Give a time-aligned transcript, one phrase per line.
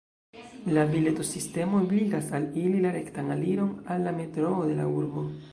[0.77, 5.29] La biletosistemo ebligas al ili la rektan aliron al la metroo de la urbo.